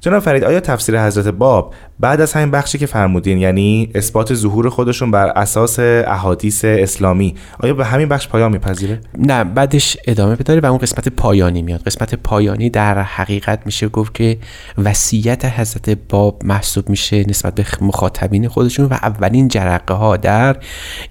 جناب 0.00 0.22
فرید 0.22 0.44
آیا 0.44 0.60
تفسیر 0.60 1.06
حضرت 1.06 1.26
باب 1.28 1.74
بعد 2.00 2.20
از 2.20 2.32
همین 2.32 2.50
بخشی 2.50 2.78
که 2.78 2.86
فرمودین 2.86 3.38
یعنی 3.38 3.90
اثبات 3.94 4.34
ظهور 4.34 4.68
خودشون 4.68 5.10
بر 5.10 5.28
اساس 5.28 5.78
احادیث 5.78 6.64
اسلامی 6.64 7.34
آیا 7.60 7.74
به 7.74 7.84
همین 7.84 8.08
بخش 8.08 8.28
پایان 8.28 8.52
میپذیره؟ 8.52 9.00
نه 9.18 9.44
بعدش 9.44 9.96
ادامه 10.06 10.36
بداره 10.36 10.60
و 10.60 10.66
اون 10.66 10.78
قسمت 10.78 11.08
پایانی 11.08 11.62
میاد. 11.62 11.82
قسمت 11.82 12.14
پایانی 12.14 12.70
در 12.70 13.02
حقیقت 13.02 13.66
میشه 13.66 13.88
گفت 13.88 14.14
که 14.14 14.38
وصیت 14.78 15.44
حضرت 15.44 15.98
باب 16.08 16.42
محسوب 16.44 16.88
میشه 16.88 17.24
نسبت 17.28 17.54
به 17.54 17.64
مخاطبین 17.80 18.48
خودشون 18.48 18.86
و 18.86 18.92
اولین 18.92 19.48
جرقه 19.48 19.94
ها 19.94 20.16
در 20.16 20.56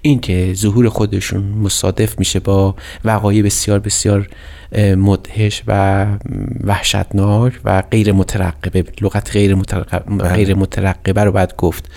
اینکه 0.02 0.54
ظهور 0.54 0.88
خودشون 0.88 1.42
مصادف 1.42 2.18
میشه 2.18 2.40
با 2.40 2.74
وقایع 3.04 3.42
بسیار 3.42 3.78
بسیار 3.78 4.28
مدهش 4.96 5.62
و 5.66 6.06
وحشتناک 6.64 7.52
و 7.64 7.82
غیر 7.82 8.12
مترقبه 8.12 8.84
لغت 9.00 9.32
غیر 9.32 9.54
مترقبه, 9.54 10.28
غیر 10.28 10.54
مترقبه 10.76 11.24
رو 11.24 11.32
باید 11.32 11.56
گفت. 11.56 11.90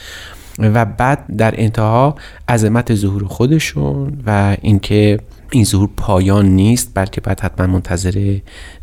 و 0.59 0.85
بعد 0.85 1.35
در 1.37 1.53
انتها 1.57 2.15
عظمت 2.49 2.95
ظهور 2.95 3.25
خودشون 3.25 4.21
و 4.25 4.57
اینکه 4.61 5.19
این 5.51 5.63
ظهور 5.63 5.89
پایان 5.97 6.45
نیست 6.45 6.91
بلکه 6.93 7.21
باید 7.21 7.39
حتما 7.39 7.67
منتظر 7.67 8.37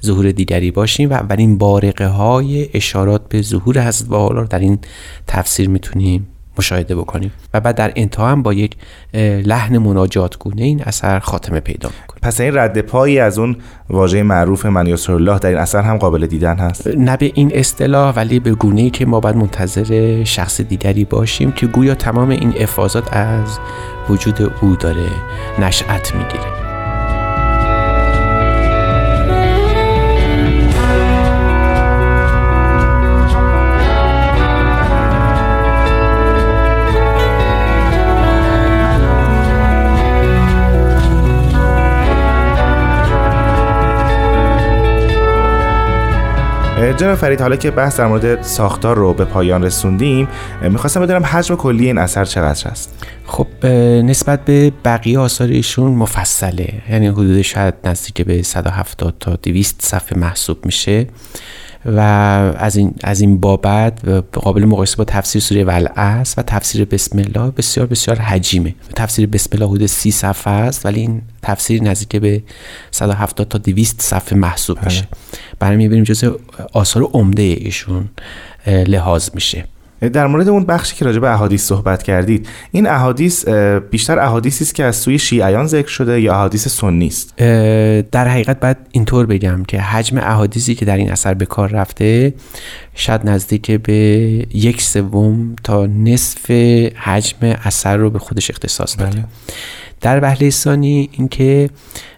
ظهور 0.05 0.31
دیگری 0.31 0.71
باشیم 0.71 1.11
و 1.11 1.13
اولین 1.13 1.59
بارقه 1.59 2.07
های 2.07 2.69
اشارات 2.75 3.29
به 3.29 3.43
ظهور 3.43 3.89
حضرت 3.89 4.11
رو 4.11 4.47
در 4.51 4.59
این 4.59 4.79
تفسیر 5.27 5.69
می‌تونیم 5.69 6.27
مشاهده 6.59 6.97
بکنیم 6.97 7.33
و 7.55 7.61
بعد 7.61 7.75
در 7.75 7.93
انتها 7.97 8.29
هم 8.29 8.43
با 8.43 8.53
یک 8.53 8.77
لحن 9.45 9.79
مناجات 9.79 10.39
گونه 10.39 10.63
این 10.63 10.83
اثر 10.83 11.19
خاتمه 11.19 11.61
پیدا 11.61 11.89
می‌کنه 12.01 12.19
پس 12.23 12.41
این 12.41 12.57
رد 12.57 12.81
پایی 12.81 13.19
از 13.19 13.39
اون 13.39 13.57
واژه 13.91 14.23
معروف 14.23 14.67
من 14.67 14.87
یسر 14.87 15.13
الله 15.13 15.39
در 15.39 15.49
این 15.49 15.59
اثر 15.59 15.83
هم 15.83 15.97
قابل 15.97 16.27
دیدن 16.27 16.57
هست؟ 16.57 16.87
نه 16.87 17.17
به 17.17 17.33
این 17.35 17.51
اصطلاح 17.55 18.15
ولی 18.15 18.41
به 18.41 18.53
گونه 18.53 18.81
ای 18.81 18.91
که 18.91 19.07
ما 19.07 19.21
باید 19.21 19.37
منتظر 19.37 20.25
شخص 20.25 20.61
دیگری 20.61 21.05
باشیم 21.05 21.53
که 21.53 21.67
گویا 21.67 21.95
تمام 21.95 22.31
این 22.31 22.55
افاظات 22.61 23.17
از 23.17 23.59
وجود 24.09 24.53
او 24.63 24.77
داره 24.77 25.07
نشأت 25.59 26.15
می‌گیره. 26.15 26.66
جناب 46.77 47.15
فرید 47.15 47.41
حالا 47.41 47.57
که 47.57 47.71
بحث 47.71 47.97
در 47.97 48.07
مورد 48.07 48.43
ساختار 48.43 48.97
رو 48.97 49.15
به 49.15 49.25
پایان 49.25 49.65
رسوندیم 49.65 50.29
می‌خواستم 50.63 51.01
بدونم 51.01 51.25
حجم 51.25 51.57
کلی 51.57 51.87
این 51.87 51.99
اثر 51.99 52.25
چقدر 52.25 52.71
هست 52.71 53.07
خب 53.27 53.67
نسبت 54.05 54.45
به 54.45 54.73
بقیه 54.85 55.19
آثار 55.19 55.49
ایشون 55.49 55.93
مفصله. 55.93 56.83
یعنی 56.91 57.07
حدود 57.07 57.43
شاید 57.43 57.75
نزدیک 57.85 58.23
به 58.23 58.43
170 58.43 59.15
تا 59.21 59.37
200 59.37 59.83
صفحه 59.83 60.19
محسوب 60.19 60.67
میشه. 60.67 61.07
و 61.87 62.01
از 62.59 62.77
این 62.77 62.95
از 63.05 63.21
این 63.21 63.41
بابت 63.41 64.09
قابل 64.33 64.65
مقایسه 64.65 64.97
با 64.97 65.05
تفسیر 65.05 65.43
سوره 65.43 65.65
ولعصر 65.65 66.41
و 66.41 66.43
تفسیر 66.43 66.85
بسم 66.85 67.19
الله 67.19 67.51
بسیار 67.51 67.87
بسیار 67.87 68.19
حجیمه. 68.19 68.75
تفسیر 68.97 69.27
بسم 69.27 69.51
الله 69.53 69.67
حدود 69.67 69.87
30 69.87 70.11
صفحه 70.11 70.53
است 70.53 70.87
ولی 70.87 71.01
این 71.01 71.23
تفسیر 71.43 71.83
نزدیک 71.83 72.17
به 72.21 72.43
170 72.91 73.49
تا 73.49 73.59
200 73.59 74.03
صفحه 74.03 74.39
محسوب 74.39 74.85
میشه. 74.85 75.09
برای 75.59 75.77
می‌بینیم 75.77 76.05
جزء 76.05 76.31
آثار 76.73 77.03
عمده 77.03 77.43
ایشون 77.43 78.09
لحاظ 78.67 79.31
میشه. 79.35 79.65
در 80.01 80.27
مورد 80.27 80.49
اون 80.49 80.65
بخشی 80.65 80.97
که 80.97 81.05
راجع 81.05 81.19
به 81.19 81.31
احادیث 81.31 81.65
صحبت 81.67 82.03
کردید 82.03 82.49
این 82.73 82.87
احادیث 82.87 83.49
بیشتر 83.91 84.19
احادیثی 84.19 84.65
است 84.65 84.75
که 84.75 84.85
از 84.85 84.97
سوی 84.97 85.19
شیعیان 85.19 85.67
ذکر 85.67 85.89
شده 85.89 86.21
یا 86.21 86.35
احادیث 86.35 86.69
سنی 86.69 87.07
است 87.07 87.37
در 88.13 88.29
حقیقت 88.29 88.61
باید 88.61 88.77
اینطور 88.93 89.27
بگم 89.27 89.65
که 89.65 89.81
حجم 89.81 90.19
احادیثی 90.19 90.75
که 90.75 90.85
در 90.85 90.97
این 90.97 91.13
اثر 91.13 91.35
به 91.35 91.47
کار 91.47 91.69
رفته 91.69 92.35
شاید 92.95 93.29
نزدیک 93.29 93.71
به 93.71 93.93
یک 94.55 94.83
سوم 94.83 95.57
تا 95.65 95.87
نصف 95.87 96.51
حجم 96.97 97.39
اثر 97.43 97.97
رو 97.97 98.11
به 98.11 98.19
خودش 98.19 98.51
اختصاص 98.51 98.99
داده 98.99 99.11
بله. 99.11 99.25
در 100.01 100.21
بهله 100.21 100.51
ثانی 100.51 101.09
اینکه 101.13 101.71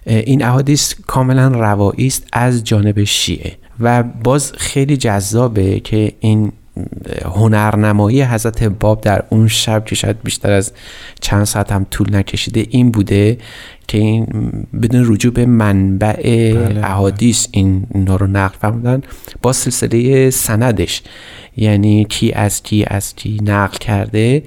این 0.05 0.43
احادیث 0.43 0.93
کاملا 1.07 1.47
روایی 1.47 2.07
است 2.07 2.27
از 2.33 2.63
جانب 2.63 3.03
شیعه 3.03 3.57
و 3.79 4.03
باز 4.03 4.51
خیلی 4.57 4.97
جذابه 4.97 5.79
که 5.79 6.13
این 6.19 6.51
هنرنمایی 7.25 8.21
حضرت 8.21 8.63
باب 8.63 9.01
در 9.01 9.23
اون 9.29 9.47
شب 9.47 9.85
که 9.85 9.95
شاید 9.95 10.21
بیشتر 10.23 10.51
از 10.51 10.71
چند 11.21 11.43
ساعت 11.43 11.71
هم 11.71 11.85
طول 11.91 12.15
نکشیده 12.15 12.65
این 12.69 12.91
بوده 12.91 13.37
که 13.87 13.97
این 13.97 14.25
بدون 14.81 15.13
رجوع 15.13 15.33
به 15.33 15.45
منبع 15.45 16.13
بله. 16.53 16.85
احادیث 16.85 17.47
این 17.51 17.87
رو 18.07 18.27
نقل 18.27 18.55
فرمودن 18.61 19.01
با 19.41 19.53
سلسله 19.53 20.29
سندش 20.29 21.01
یعنی 21.59 22.05
کی 22.05 22.31
از 22.31 22.63
کی 22.63 22.85
از 22.87 23.15
کی 23.15 23.37
نقل 23.43 23.77
کرده 23.77 24.43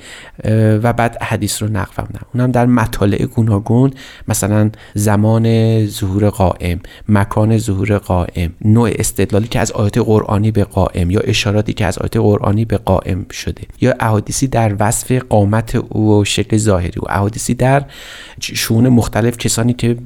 و 0.82 0.92
بعد 0.92 1.22
حدیث 1.22 1.62
رو 1.62 1.68
نقل 1.68 1.92
فرمودن. 1.92 2.20
اونم 2.34 2.52
در 2.52 2.66
مطالع 2.66 3.24
گوناگون 3.24 3.90
مثلا 4.28 4.70
زمان 4.94 5.86
ظهور 5.86 6.28
قائم 6.28 6.80
مکان 7.08 7.58
ظهور 7.58 7.98
قائم 7.98 8.52
نوع 8.64 8.90
استدلالی 8.94 9.48
که 9.48 9.60
از 9.60 9.72
آیات 9.72 9.98
قرآنی 9.98 10.50
به 10.50 10.64
قائم 10.64 11.10
یا 11.10 11.20
اشاراتی 11.20 11.72
که 11.72 11.86
از 11.86 11.98
آیات 11.98 12.16
قرآنی 12.16 12.64
به 12.64 12.76
قائم 12.76 13.26
شده. 13.30 13.62
یا 13.80 13.94
احادیثی 14.00 14.46
در 14.46 14.76
وصف 14.80 15.12
قامت 15.12 15.74
او 15.74 16.20
و 16.20 16.24
شکل 16.24 16.56
ظاهری 16.56 17.00
او 17.00 17.10
احادیثی 17.10 17.54
در 17.54 17.84
شون 18.40 18.88
مختلف 18.88 19.36
کسانی 19.36 19.72
که 19.72 19.96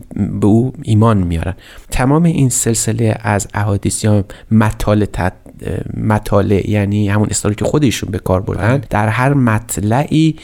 به 0.41 0.47
او 0.47 0.73
ایمان 0.83 1.19
میارن. 1.19 1.55
تمام 1.91 2.23
این 2.23 2.49
سلسله 2.49 3.17
از 3.21 3.49
احادیث 3.55 4.05
یا 4.05 4.25
مطالع 4.51 5.07
مطالع 5.97 6.71
یعنی 6.71 7.09
همون 7.09 7.29
اصطلاحی 7.31 7.55
که 7.55 7.65
خودشون 7.65 8.11
به 8.11 8.19
کار 8.19 8.41
بردن 8.41 8.83
در 8.91 9.09
هر 9.09 9.35
مطلعی 9.35 10.37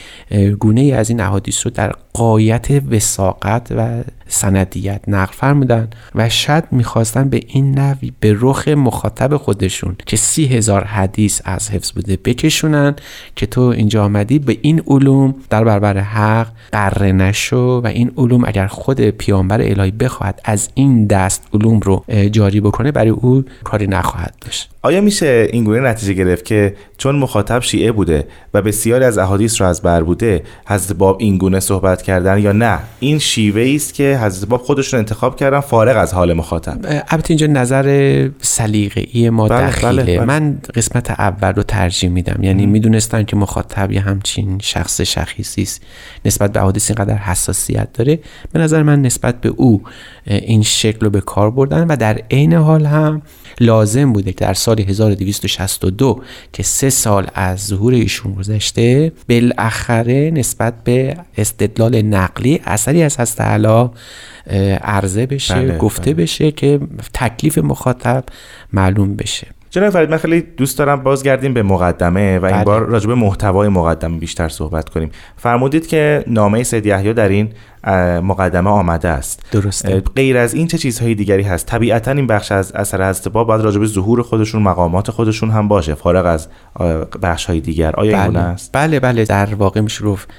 گونه 0.59 0.81
ای 0.81 0.91
از 0.91 1.09
این 1.09 1.19
احادیث 1.19 1.65
رو 1.65 1.71
در 1.71 1.93
قایت 2.13 2.67
وساقت 2.91 3.67
و 3.77 4.03
سندیت 4.27 5.01
نقل 5.07 5.33
فرمودن 5.33 5.87
و 6.15 6.29
شاید 6.29 6.63
می‌خواستن 6.71 7.29
به 7.29 7.41
این 7.47 7.79
نوی 7.79 8.11
به 8.19 8.35
رخ 8.39 8.67
مخاطب 8.67 9.37
خودشون 9.37 9.95
که 10.05 10.17
سی 10.17 10.45
هزار 10.45 10.83
حدیث 10.83 11.41
از 11.45 11.69
حفظ 11.69 11.91
بوده 11.91 12.17
بکشونن 12.25 12.95
که 13.35 13.45
تو 13.45 13.61
اینجا 13.61 14.05
آمدی 14.05 14.39
به 14.39 14.57
این 14.61 14.83
علوم 14.87 15.35
در 15.49 15.63
برابر 15.63 15.97
حق 15.97 16.47
قره 16.71 17.11
نشو 17.11 17.81
و 17.83 17.87
این 17.87 18.11
علوم 18.17 18.43
اگر 18.45 18.67
خود 18.67 19.01
پیامبر 19.01 19.61
الهی 19.61 19.91
بخواهد 19.91 20.41
از 20.45 20.69
این 20.73 21.07
دست 21.07 21.43
علوم 21.53 21.79
رو 21.79 22.03
جاری 22.31 22.61
بکنه 22.61 22.91
برای 22.91 23.09
او 23.09 23.43
کاری 23.63 23.87
نخواهد 23.87 24.33
داشت. 24.41 24.69
آیا 24.81 25.01
میشه 25.01 25.47
اینگونه 25.51 25.79
نتیجه 25.79 26.13
گرفت 26.13 26.45
که 26.45 26.75
چون 26.97 27.15
مخاطب 27.15 27.61
شیعه 27.61 27.91
بوده 27.91 28.27
و 28.53 28.61
بسیاری 28.61 29.05
از 29.05 29.17
احادیث 29.17 29.61
رو 29.61 29.67
از 29.67 29.81
بر 29.81 30.03
بوده 30.03 30.43
حضرت 30.67 30.97
باب 30.97 31.17
اینگونه 31.19 31.59
صحبت 31.59 32.02
کردن 32.03 32.39
یا 32.39 32.51
نه. 32.51 32.79
این 32.99 33.19
شیوه 33.19 33.73
است 33.75 33.93
که 33.93 34.19
حضرت 34.21 34.49
باب 34.49 34.61
خودشون 34.61 34.97
انتخاب 34.97 35.35
کردن 35.35 35.59
فارغ 35.59 35.97
از 35.97 36.13
حال 36.13 36.33
مخاطب. 36.33 37.03
البته 37.07 37.31
اینجا 37.31 37.47
نظر 37.47 38.29
سلیقه‌ای 38.41 39.29
ما 39.29 39.47
بله، 39.47 39.67
دخیله. 39.67 40.03
بله، 40.03 40.17
بله. 40.17 40.25
من 40.25 40.57
قسمت 40.75 41.11
اول 41.11 41.53
رو 41.53 41.63
ترجیح 41.63 42.09
میدم. 42.09 42.43
یعنی 42.43 42.65
می‌دونستم 42.65 43.23
که 43.23 43.35
مخاطب 43.35 43.91
یه 43.91 44.01
همچین 44.01 44.59
شخص 44.61 45.01
شخیصی 45.01 45.61
است. 45.61 45.81
نسبت 46.25 46.53
به 46.53 46.59
حوادث 46.59 46.91
اینقدر 46.91 47.17
حساسیت 47.17 47.93
داره. 47.93 48.19
به 48.51 48.59
نظر 48.59 48.83
من 48.83 49.01
نسبت 49.01 49.41
به 49.41 49.49
او 49.49 49.81
این 50.25 50.61
شکل 50.61 50.99
رو 50.99 51.09
به 51.09 51.21
کار 51.21 51.51
بردن 51.51 51.87
و 51.87 51.95
در 51.95 52.21
عین 52.31 52.53
حال 52.53 52.85
هم 52.85 53.21
لازم 53.59 54.13
بوده 54.13 54.31
که 54.31 54.45
در 54.45 54.53
سال 54.53 54.79
1262 54.79 56.21
که 56.53 56.63
سه 56.63 56.89
سال 56.89 57.27
از 57.33 57.59
ظهور 57.59 57.93
ایشون 57.93 58.33
گذشته 58.33 59.11
بالاخره 59.29 60.31
نسبت 60.31 60.73
به 60.83 61.17
استدلال 61.37 61.92
نقلی 62.01 62.61
اثری 62.65 63.03
از 63.03 63.17
هست 63.17 63.41
اه، 63.41 64.73
عرضه 64.73 65.25
بشه 65.25 65.55
بله، 65.55 65.77
گفته 65.77 66.13
بله. 66.13 66.23
بشه 66.23 66.51
که 66.51 66.79
تکلیف 67.13 67.57
مخاطب 67.57 68.23
معلوم 68.73 69.15
بشه 69.15 69.47
جناب 69.69 69.89
فرید 69.89 70.09
من 70.09 70.17
خیلی 70.17 70.41
دوست 70.41 70.77
دارم 70.77 71.03
بازگردیم 71.03 71.53
به 71.53 71.63
مقدمه 71.63 72.39
و 72.39 72.45
این 72.45 72.55
بله. 72.55 72.63
بار 72.65 72.85
راجع 72.85 73.07
به 73.07 73.15
محتوای 73.15 73.69
مقدمه 73.69 74.17
بیشتر 74.17 74.49
صحبت 74.49 74.89
کنیم 74.89 75.11
فرمودید 75.37 75.87
که 75.87 76.23
نامه 76.27 76.63
سید 76.63 76.85
یحیی 76.85 77.13
در 77.13 77.29
این 77.29 77.49
مقدمه 78.23 78.69
آمده 78.69 79.09
است. 79.09 79.43
درسته. 79.51 80.03
غیر 80.15 80.37
از 80.37 80.53
این 80.53 80.67
چه 80.67 80.77
چیزهای 80.77 81.15
دیگری 81.15 81.43
هست؟ 81.43 81.65
طبیعتا 81.65 82.11
این 82.11 82.27
بخش 82.27 82.51
از 82.51 82.71
اثر 82.71 83.09
حضرت 83.09 83.27
باب 83.27 83.47
باید 83.47 83.61
راجع 83.61 83.79
به 83.79 83.85
ظهور 83.85 84.21
خودشون 84.21 84.61
مقامات 84.61 85.11
خودشون 85.11 85.51
هم 85.51 85.67
باشه. 85.67 85.93
فارغ 85.93 86.25
از 86.25 86.47
بخش 87.21 87.45
های 87.45 87.59
دیگر. 87.59 87.95
آیا 87.95 88.23
این 88.23 88.33
بله. 88.33 88.39
است؟ 88.39 88.69
بله 88.73 88.99
بله. 88.99 89.25
در 89.25 89.55
واقع 89.55 89.81
میشه 89.81 90.05
گفت 90.05 90.29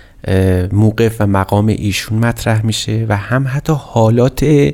موقف 0.72 1.16
و 1.20 1.26
مقام 1.26 1.66
ایشون 1.66 2.18
مطرح 2.18 2.66
میشه 2.66 3.06
و 3.08 3.16
هم 3.16 3.46
حتی 3.48 3.72
حالات 3.78 4.70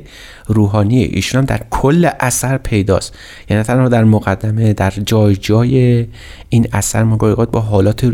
روحانی 0.47 1.03
ایشون 1.03 1.39
هم 1.39 1.45
در 1.45 1.61
کل 1.69 2.09
اثر 2.19 2.57
پیداست. 2.57 3.15
یعنی 3.49 3.59
نه 3.59 3.63
تنها 3.63 3.89
در 3.89 4.03
مقدمه 4.03 4.73
در 4.73 4.89
جای 5.05 5.35
جای 5.35 6.07
این 6.49 6.67
اثر 6.73 7.03
ما 7.03 7.17
با 7.45 7.59
حالات 7.59 8.13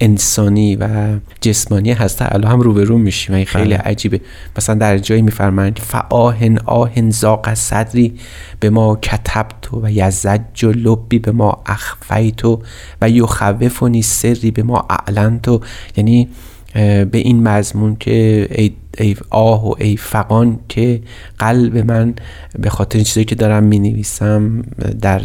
انسانی 0.00 0.76
و 0.76 0.88
جسمانی 1.40 1.92
هست 1.92 2.18
تعالی 2.18 2.46
هم 2.46 2.60
روبرو 2.60 2.98
میشیم. 2.98 3.34
و 3.34 3.36
این 3.36 3.46
خیلی 3.46 3.64
بله. 3.64 3.78
عجیبه. 3.78 4.20
مثلا 4.56 4.74
در 4.74 4.98
جایی 4.98 5.22
میفرمایند 5.22 5.78
فآهن 5.78 6.58
آهن 6.58 7.10
زاق 7.10 7.54
صدری 7.54 8.14
به 8.60 8.70
ما 8.70 8.96
کتبت 8.96 9.74
و 9.74 9.90
یزج 9.90 10.64
و 10.64 10.72
لبی 10.72 11.18
به 11.18 11.32
ما 11.32 11.62
اخفیت 11.66 12.44
و 13.00 13.10
یخوفنی 13.10 14.02
سری 14.02 14.50
به 14.50 14.62
ما 14.62 14.86
اعلنت 14.90 15.48
یعنی 15.96 16.28
اه، 16.74 17.04
به 17.04 17.18
این 17.18 17.42
مضمون 17.48 17.96
که 18.00 18.48
ای, 18.50 18.72
ای 18.98 19.16
آه 19.30 19.68
و 19.68 19.74
ای 19.78 19.96
فقان 19.96 20.58
که 20.68 21.00
قلب 21.38 21.78
من 21.78 22.14
به 22.58 22.70
خاطر 22.70 22.98
این 22.98 23.04
چیزایی 23.04 23.24
که 23.24 23.34
دارم 23.34 23.62
می 23.64 23.78
نویسم 23.78 24.62
در 25.00 25.22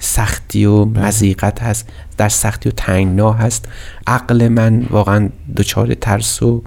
سختی 0.00 0.64
و 0.64 0.84
مزیقت 0.84 1.62
هست 1.62 1.88
در 2.16 2.28
سختی 2.28 2.68
و 2.68 2.72
تنگنا 2.72 3.32
هست. 3.32 3.68
عقل 4.06 4.48
من 4.48 4.86
واقعا 4.90 5.28
دچار 5.56 5.94
ترس 5.94 6.42
و 6.42 6.62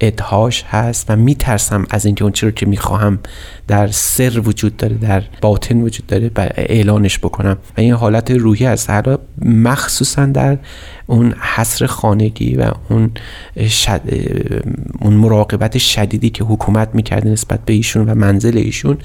ادهاش 0.00 0.64
هست 0.68 1.10
و 1.10 1.16
میترسم 1.16 1.86
از 1.90 2.06
اینکه 2.06 2.24
اون 2.24 2.32
چیزی 2.32 2.46
رو 2.46 2.52
که 2.52 2.66
می‌خواهم 2.66 3.18
در 3.68 3.86
سر 3.86 4.38
وجود 4.38 4.76
داره 4.76 4.94
در 4.94 5.22
باطن 5.40 5.80
وجود 5.80 6.06
داره 6.06 6.30
و 6.36 6.48
اعلانش 6.54 7.18
بکنم. 7.18 7.56
و 7.76 7.80
این 7.80 7.94
حالت 7.94 8.30
روحی 8.30 8.66
است 8.66 8.90
حالا 8.90 9.18
مخصوصا 9.44 10.26
در 10.26 10.58
اون 11.06 11.32
حصر 11.32 11.86
خانگی 11.86 12.56
و 12.56 12.70
اون 12.88 13.10
شد... 13.68 14.00
اون 15.00 15.12
مراقبت 15.14 15.78
شدیدی 15.78 16.30
که 16.30 16.44
حکومت 16.44 16.88
می‌کرده 16.94 17.30
نسبت 17.30 17.64
به 17.64 17.72
ایشون 17.72 18.08
و 18.08 18.14
منزل 18.14 18.58
ایشون 18.58 18.98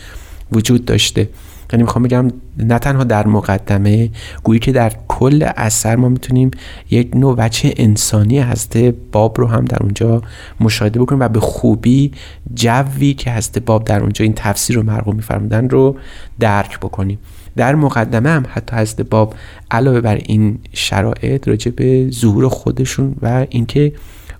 وجود 0.51 0.85
داشته. 0.85 1.29
یعنی 1.73 1.83
می‌خوام 1.83 2.03
بگم 2.03 2.27
نه 2.57 2.79
تنها 2.79 3.03
در 3.03 3.27
مقدمه 3.27 4.09
گویی 4.43 4.59
که 4.59 4.71
در 4.71 4.93
کل 5.07 5.49
اثر 5.57 5.95
ما 5.95 6.09
می‌تونیم 6.09 6.51
یک 6.89 7.15
نوع 7.15 7.35
وجه 7.37 7.73
انسانی 7.77 8.39
هسته 8.39 8.93
باب 9.11 9.39
رو 9.39 9.47
هم 9.47 9.65
در 9.65 9.77
اونجا 9.81 10.21
مشاهده 10.59 10.99
بکنیم 10.99 11.19
و 11.19 11.27
به 11.27 11.39
خوبی 11.39 12.11
جوی 12.53 13.13
که 13.13 13.31
هسته 13.31 13.59
باب 13.59 13.83
در 13.83 13.99
اونجا 14.01 14.23
این 14.23 14.33
تفسیر 14.35 14.75
رو 14.75 14.83
مرغوب 14.83 15.15
میفرمودن 15.15 15.69
رو 15.69 15.95
درک 16.39 16.79
بکنیم. 16.79 17.19
در 17.55 17.75
مقدمه 17.75 18.29
هم 18.29 18.45
حتی 18.49 18.75
حضرت 18.75 19.01
باب 19.01 19.35
علاوه 19.71 20.01
بر 20.01 20.15
این 20.15 20.59
شرایط 20.73 21.47
راجع 21.47 21.71
به 21.71 22.09
ظهور 22.11 22.49
خودشون 22.49 23.15
و 23.21 23.45
اینکه 23.49 23.93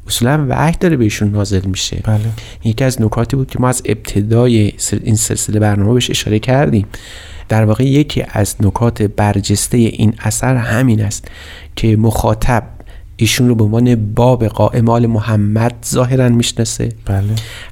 اصولا 0.09 0.45
وحی 0.49 0.75
داره 0.79 0.97
بهشون 0.97 1.31
نازل 1.31 1.65
میشه. 1.65 2.01
بله. 2.03 2.19
یکی 2.63 2.83
از 2.83 3.01
نکاتی 3.01 3.35
بود 3.35 3.49
که 3.49 3.59
ما 3.59 3.69
از 3.69 3.81
ابتدای 3.85 4.73
این 5.03 5.15
سلسله 5.15 5.59
برنامه 5.59 5.93
بهش 5.93 6.09
اشاره 6.09 6.39
کردیم. 6.39 6.85
در 7.49 7.65
واقع 7.65 7.83
یکی 7.83 8.23
از 8.29 8.55
نکات 8.59 9.01
برجسته 9.01 9.77
این 9.77 10.13
اثر 10.19 10.55
همین 10.55 11.01
است 11.01 11.27
که 11.75 11.97
مخاطب 11.97 12.63
ایشون 13.21 13.47
رو 13.47 13.55
به 13.55 13.63
عنوان 13.63 14.13
باب 14.15 14.45
قائم 14.45 14.89
آل 14.89 15.05
محمد 15.05 15.73
ظاهرا 15.85 16.29
می‌شناسه. 16.29 16.89
بله. 17.05 17.23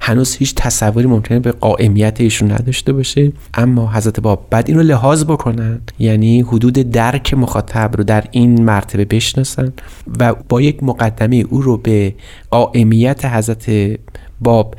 هنوز 0.01 0.35
هیچ 0.35 0.55
تصوری 0.55 1.07
ممکنه 1.07 1.39
به 1.39 1.51
قائمیت 1.51 2.21
ایشون 2.21 2.51
نداشته 2.51 2.93
باشه. 2.93 3.31
اما 3.53 3.91
حضرت 3.93 4.19
باب 4.19 4.47
بعد 4.49 4.65
این 4.67 4.77
رو 4.77 4.83
لحاظ 4.83 5.23
بکنن 5.23 5.81
یعنی 5.99 6.41
حدود 6.41 6.73
درک 6.73 7.33
مخاطب 7.33 7.91
رو 7.97 8.03
در 8.03 8.23
این 8.31 8.63
مرتبه 8.63 9.05
بشناسن 9.05 9.73
و 10.19 10.35
با 10.49 10.61
یک 10.61 10.83
مقدمه 10.83 11.35
او 11.49 11.61
رو 11.61 11.77
به 11.77 12.13
قائمیت 12.51 13.25
حضرت 13.25 13.69
باب 14.41 14.75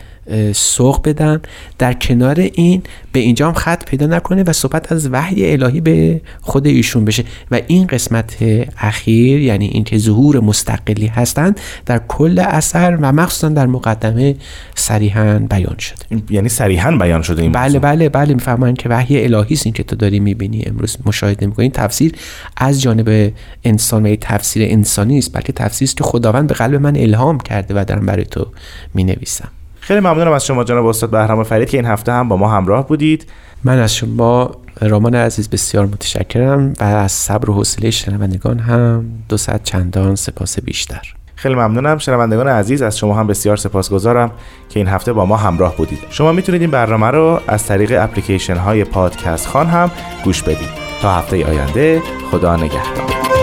سوق 0.54 1.08
بدن. 1.08 1.40
در 1.78 1.92
کنار 1.92 2.40
این 2.40 2.82
به 3.12 3.20
اینجا 3.20 3.48
هم 3.48 3.54
خط 3.54 3.84
پیدا 3.84 4.06
نکنه 4.06 4.42
و 4.42 4.52
صحبت 4.52 4.92
از 4.92 5.08
وحی 5.12 5.52
الهی 5.52 5.80
به 5.80 6.20
خود 6.40 6.66
ایشون 6.66 7.04
بشه. 7.04 7.24
و 7.50 7.60
این 7.66 7.86
قسمت 7.86 8.36
اخیر 8.78 9.40
یعنی 9.40 9.66
اینکه 9.66 9.98
ظهور 9.98 10.40
مستقلی 10.40 11.06
هستند 11.06 11.60
در 11.86 12.00
کل 12.08 12.38
اثر 12.38 12.98
و 13.00 13.12
مخصوصا 13.12 13.48
در 13.48 13.66
مقدمه 13.66 14.36
صریحا 14.74 15.38
بیان 15.50 15.76
شده. 15.78 16.22
یعنی 16.30 16.48
صریحا 16.48 16.90
بیان 16.90 17.22
شده 17.22 17.42
این 17.42 17.52
بله. 17.52 17.78
بله 17.78 18.08
بله 18.08 18.34
می‌فهمن 18.34 18.74
که 18.74 18.88
وحی 18.88 19.24
الهی 19.24 19.54
است 19.54 19.66
این 19.66 19.72
که 19.72 19.82
تو 19.82 19.96
داری 19.96 20.20
می‌بینی 20.20 20.62
امروز 20.66 20.96
مشاهده 21.06 21.46
می‌کنی. 21.46 21.70
تفسیر 21.70 22.12
از 22.56 22.82
جانب 22.82 23.32
انسان 23.64 24.06
و 24.06 24.08
یه 24.08 24.16
تفسیر 24.16 24.62
انسانی 24.70 25.18
است 25.18 25.32
بلکه 25.32 25.52
تفسیری 25.52 25.88
است 25.88 25.96
که 25.96 26.04
خداوند 26.04 26.48
به 26.48 26.54
قلب 26.54 26.74
من 26.74 26.96
الهام 26.96 27.40
کرده 27.40 27.74
و 27.80 27.84
دارم 27.84 28.06
برای 28.06 28.24
تو 28.24 28.46
می‌نویسم. 28.94 29.47
خیلی 29.88 30.00
ممنونم 30.00 30.32
از 30.32 30.46
شما 30.46 30.64
جناب 30.64 30.86
استاد 30.86 31.10
بهرام 31.10 31.42
فرید 31.42 31.70
که 31.70 31.76
این 31.76 31.86
هفته 31.86 32.12
هم 32.12 32.28
با 32.28 32.36
ما 32.36 32.48
همراه 32.48 32.86
بودید. 32.86 33.26
من 33.64 33.78
از 33.78 33.94
شما 33.94 34.50
رامان 34.80 35.14
عزیز 35.14 35.50
بسیار 35.50 35.86
متشکرم 35.86 36.72
و 36.80 36.84
از 36.84 37.12
صبر 37.12 37.50
و 37.50 37.54
حوصله 37.54 37.90
شنوندگان 37.90 38.58
هم 38.58 39.04
دو 39.28 39.36
ساعت 39.36 39.62
چندان 39.62 40.14
سپاس 40.14 40.60
بیشتر. 40.60 41.14
خیلی 41.34 41.54
ممنونم. 41.54 41.98
شنوندگان 41.98 42.48
عزیز 42.48 42.82
از 42.82 42.98
شما 42.98 43.14
هم 43.14 43.26
بسیار 43.26 43.56
سپاسگزارم 43.56 44.30
که 44.68 44.80
این 44.80 44.88
هفته 44.88 45.12
با 45.12 45.26
ما 45.26 45.36
همراه 45.36 45.76
بودید. 45.76 45.98
شما 46.10 46.32
می‌تونید 46.32 46.60
این 46.60 46.70
برنامه 46.70 47.06
رو 47.06 47.40
از 47.46 47.66
طریق 47.66 48.02
اپلیکیشن 48.02 48.56
های 48.56 48.84
پادکست 48.84 49.46
خان 49.46 49.66
هم 49.66 49.90
گوش 50.24 50.42
بدید. 50.42 50.68
تا 51.02 51.12
هفته 51.12 51.46
آینده 51.46 52.02
خدا 52.30 52.56
نگهدار. 52.56 53.37